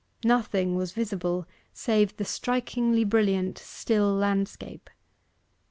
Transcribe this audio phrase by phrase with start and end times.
[0.25, 4.89] Nothing was visible save the strikingly brilliant, still landscape.